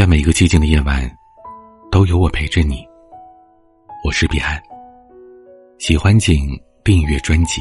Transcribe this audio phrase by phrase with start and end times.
[0.00, 1.06] 在每个寂静的夜晚，
[1.90, 2.82] 都有我陪着你。
[4.02, 4.58] 我是彼岸。
[5.78, 7.60] 喜欢请订阅专辑。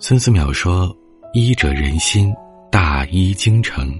[0.00, 0.92] 孙思邈说
[1.32, 2.34] ：“医者仁心，
[2.68, 3.96] 大医精诚。”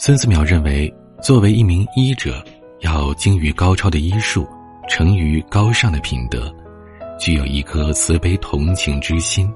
[0.00, 0.92] 孙思邈认为，
[1.22, 2.44] 作为一名医者，
[2.80, 4.44] 要精于高超的医术，
[4.88, 6.52] 成于高尚的品德，
[7.20, 9.48] 具有一颗慈悲同情之心。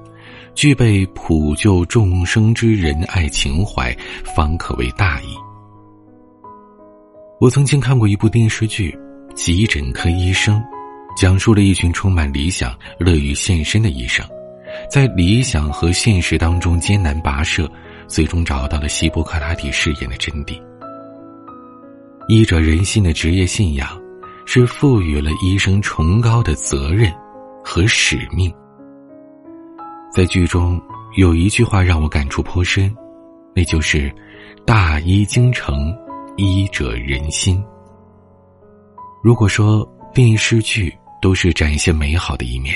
[0.53, 3.95] 具备普救众生之仁爱情怀，
[4.35, 5.27] 方可为大义。
[7.39, 8.91] 我曾经看过一部电视剧
[9.33, 10.59] 《急诊科医生》，
[11.17, 14.23] 讲述了一群充满理想、乐于献身的医生，
[14.89, 17.67] 在理想和现实当中艰难跋涉，
[18.07, 20.61] 最终找到了希波克拉底誓言的真谛。
[22.27, 23.99] 医者仁心的职业信仰，
[24.45, 27.11] 是赋予了医生崇高的责任
[27.63, 28.53] 和使命。
[30.11, 30.79] 在剧中
[31.15, 32.93] 有一句话让我感触颇深，
[33.55, 34.13] 那就是
[34.67, 35.73] “大医精诚，
[36.35, 37.63] 医者仁心”。
[39.23, 42.75] 如果说电视剧都是展现美好的一面，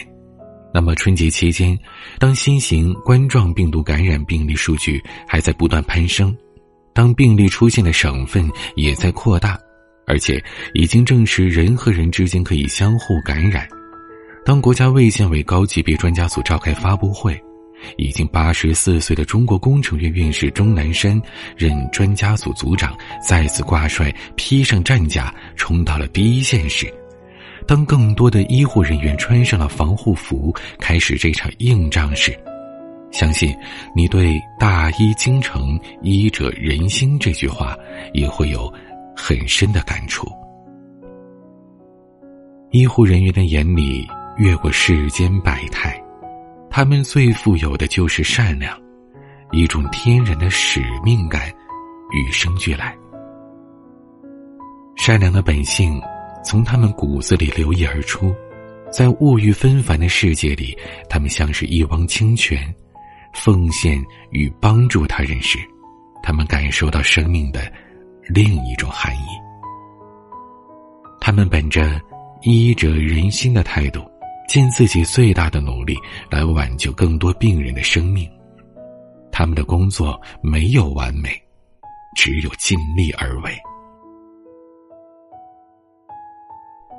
[0.74, 1.78] 那么春节期间，
[2.20, 6.34] 当新型冠状病毒感染病例数据还在不断攀升，
[6.94, 9.60] 当病例出现的省份也在扩大，
[10.08, 10.42] 而且
[10.74, 13.68] 已经证实人和人之间可以相互感染。
[14.46, 17.36] 当国家卫健委高级别专家组召开发布会，
[17.98, 21.20] 已经八十四岁的中国工程院院士钟南山
[21.58, 22.96] 任专家组组长，
[23.28, 26.86] 再次挂帅披上战甲，冲到了第一线时，
[27.66, 32.32] 当更多的医护人员穿上了防护服，开始这场硬仗时，
[33.12, 33.52] 相信
[33.96, 37.76] 你对“大医精诚，医者仁心”这句话
[38.14, 38.72] 也会有
[39.18, 40.28] 很深的感触。
[42.70, 44.08] 医护人员的眼里。
[44.38, 46.02] 越过世间百态，
[46.70, 48.78] 他们最富有的就是善良，
[49.52, 51.50] 一种天然的使命感
[52.12, 52.94] 与生俱来。
[54.98, 56.02] 善良的本性
[56.44, 58.36] 从他们骨子里流溢而出，
[58.92, 60.78] 在物欲纷繁的世界里，
[61.10, 62.74] 他们像是一汪清泉。
[63.34, 65.60] 奉献与帮助他人时，
[66.24, 67.70] 他们感受到生命的
[68.30, 69.28] 另一种含义。
[71.20, 72.00] 他们本着
[72.44, 74.02] 医者仁心的态度。
[74.48, 75.96] 尽自己最大的努力
[76.30, 78.30] 来挽救更多病人的生命，
[79.32, 81.30] 他们的工作没有完美，
[82.16, 83.52] 只有尽力而为。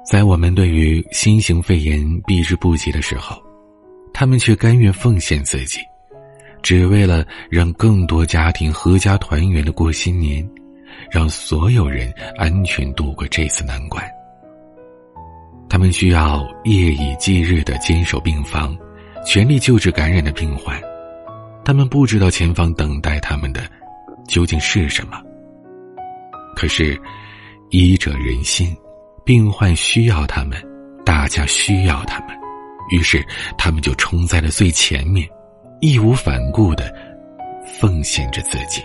[0.09, 3.43] 在我们对于新型肺炎避之不及的时候，
[4.13, 5.81] 他们却甘愿奉献自己，
[6.63, 10.49] 只为了让更多家庭阖家团圆的过新年，
[11.11, 14.05] 让所有人安全度过这次难关。
[15.77, 18.75] 他们需要夜以继日的坚守病房，
[19.27, 20.81] 全力救治感染的病患。
[21.67, 23.61] 他们不知道前方等待他们的
[24.27, 25.21] 究竟是什么。
[26.57, 26.99] 可是，
[27.69, 28.75] 医者仁心，
[29.23, 30.59] 病患需要他们，
[31.05, 32.29] 大家需要他们，
[32.91, 33.23] 于是
[33.59, 35.29] 他们就冲在了最前面，
[35.83, 36.91] 义无反顾的
[37.67, 38.83] 奉献着自己。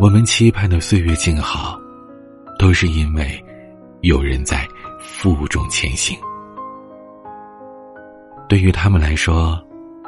[0.00, 1.78] 我们期盼的岁月静好，
[2.58, 3.38] 都是因为。
[4.02, 4.66] 有人在
[5.00, 6.18] 负重前行。
[8.48, 9.60] 对于他们来说，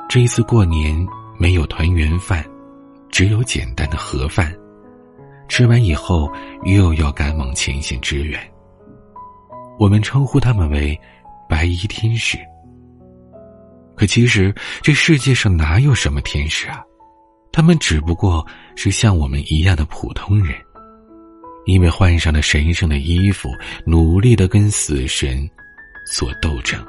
[0.08, 1.06] 这一次过年
[1.38, 2.44] 没有团圆饭，
[3.08, 4.52] 只有简单的盒饭。
[5.48, 6.28] 吃完以后，
[6.64, 8.40] 又要赶往前线支援。
[9.78, 10.98] 我们称呼他们为
[11.48, 12.36] “白衣天使”。
[13.94, 14.52] 可其实，
[14.82, 16.82] 这世界上哪有什么天使啊？
[17.52, 18.44] 他们只不过
[18.74, 20.56] 是像我们一样的普通人。
[21.66, 23.48] 因为换上了神圣的衣服，
[23.86, 25.48] 努力的跟死神
[26.12, 26.84] 做斗争。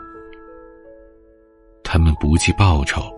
[1.83, 3.13] 他们不计报酬，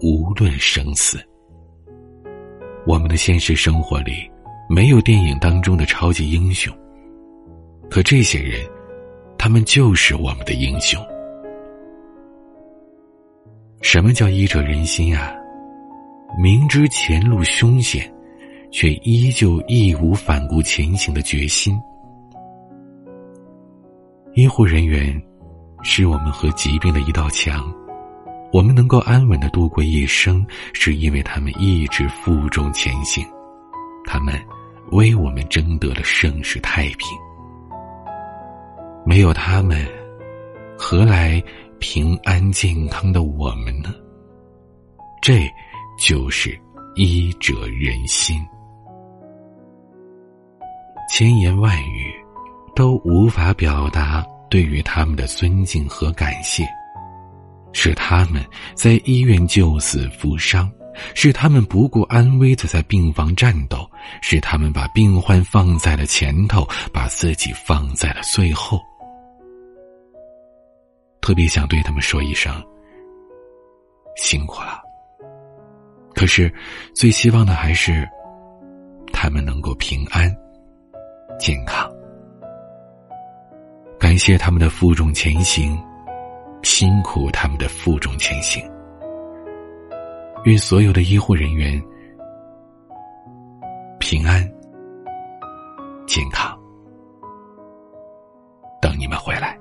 [0.00, 1.18] 无论生死。
[2.86, 4.30] 我们的现实生活里
[4.68, 6.74] 没有电影当中的超级英雄，
[7.90, 8.60] 可这些人，
[9.38, 11.02] 他们就是我们的英雄。
[13.80, 15.32] 什么叫医者仁心啊？
[16.42, 18.12] 明知前路凶险。
[18.74, 21.80] 却依旧义无反顾前行的决心。
[24.34, 25.22] 医护人员
[25.84, 27.72] 是我们和疾病的一道墙，
[28.52, 33.24] 我们能够安稳的度过一生，是因为他们一直负重前行，
[34.06, 34.34] 他们
[34.90, 37.06] 为我们争得了盛世太平。
[39.06, 39.86] 没有他们，
[40.76, 41.40] 何来
[41.78, 43.94] 平安健康的我们呢？
[45.22, 45.48] 这，
[45.96, 46.58] 就是
[46.96, 48.44] 医者仁心。
[51.08, 52.12] 千言万语，
[52.74, 56.66] 都无法表达对于他们的尊敬和感谢。
[57.72, 60.70] 是他们在医院救死扶伤，
[61.14, 63.88] 是他们不顾安危的在病房战斗，
[64.22, 68.80] 是他们把病患放在了前头，把自己放在了最后。
[71.20, 72.54] 特别想对他们说一声
[74.16, 74.80] 辛苦了。
[76.14, 76.52] 可是，
[76.94, 78.08] 最希望的还是
[79.12, 80.32] 他们能够平安、
[81.38, 81.90] 健康。
[83.98, 85.76] 感谢他们的负重前行，
[86.62, 88.62] 辛苦他们的负重前行。
[90.44, 91.82] 愿所有的医护人员
[93.98, 94.46] 平安、
[96.06, 96.54] 健康，
[98.82, 99.58] 等你们回来。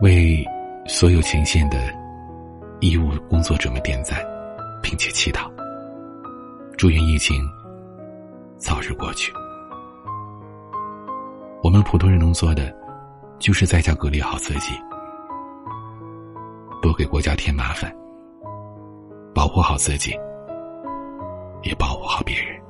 [0.00, 0.44] 为
[0.86, 1.78] 所有前线的
[2.80, 4.18] 医务工作者们点赞，
[4.92, 5.50] 并且祈祷，
[6.76, 7.48] 祝愿疫情
[8.58, 9.32] 早日过去。
[11.62, 12.70] 我们普通人能做的，
[13.38, 14.74] 就是在家隔离好自己，
[16.82, 17.90] 不给国家添麻烦，
[19.34, 20.14] 保护好自己，
[21.62, 22.62] 也保护好别人。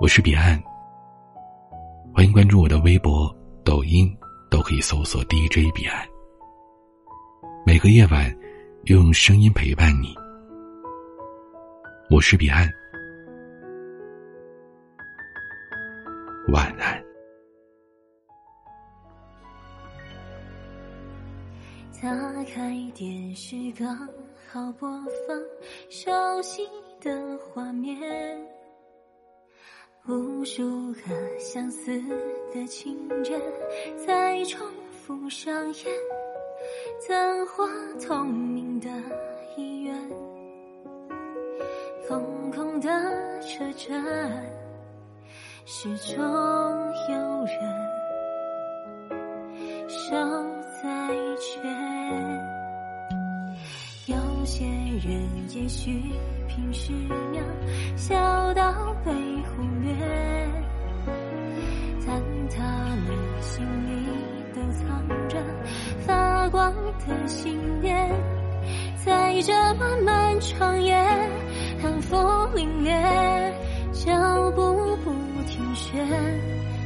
[0.00, 0.62] 我是彼岸，
[2.14, 3.28] 欢迎关注我的微博、
[3.64, 4.08] 抖音。
[4.50, 6.06] 都可以搜索 DJ 彼岸，
[7.66, 8.32] 每个夜晚
[8.86, 10.14] 用声音陪伴你。
[12.10, 12.68] 我是彼岸，
[16.52, 17.02] 晚安。
[22.02, 23.96] 打开电视，刚
[24.52, 24.86] 好播
[25.26, 25.40] 放
[25.88, 26.68] 熟悉
[27.00, 27.98] 的画面。
[30.06, 31.98] 无数个相似
[32.52, 33.40] 的情节
[34.06, 34.60] 在重
[34.92, 35.86] 复上演，
[37.08, 37.66] 灯火
[38.06, 38.90] 通明的
[39.56, 39.94] 医院，
[42.06, 42.90] 空空的
[43.40, 44.04] 车站，
[45.64, 46.22] 始终
[47.08, 47.14] 有
[47.46, 47.56] 人
[49.88, 50.14] 守
[50.82, 51.08] 在
[51.40, 51.64] 圈。
[54.06, 56.02] 有些人也许
[56.46, 56.92] 平时
[57.32, 57.40] 渺
[57.96, 59.10] 小到被
[59.48, 59.96] 忽略，
[62.06, 62.62] 但他
[63.06, 64.06] 们心里
[64.54, 65.38] 都藏着
[66.06, 66.70] 发光
[67.08, 68.33] 的信念。
[69.46, 70.96] 这漫漫长夜，
[71.82, 72.18] 寒风
[72.54, 73.52] 凛冽，
[73.92, 75.12] 脚步不
[75.46, 76.02] 停歇，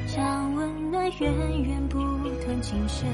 [0.09, 2.01] 将温暖源源不
[2.45, 3.05] 断倾泻。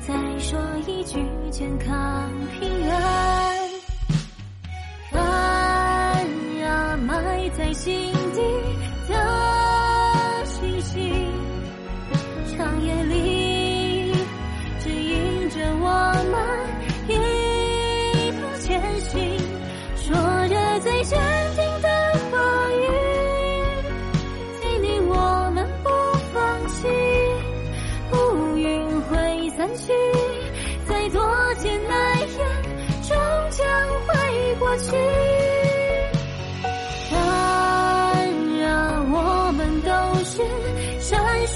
[0.00, 1.18] 再说一句
[1.50, 3.57] 健康平安，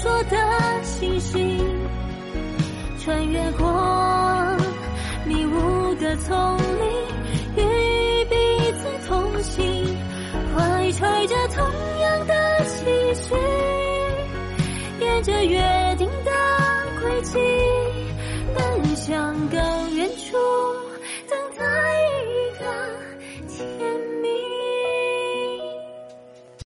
[0.03, 0.37] 烁的
[0.83, 1.57] 星星，
[2.99, 4.57] 穿越过
[5.25, 8.35] 迷雾的丛林，与彼
[8.73, 9.97] 此同行，
[10.53, 11.65] 怀揣着同
[12.01, 12.33] 样的
[12.65, 12.83] 期
[13.15, 13.33] 许，
[14.99, 16.31] 沿着约定的
[17.01, 17.39] 轨迹，
[18.53, 20.09] 奔向更远。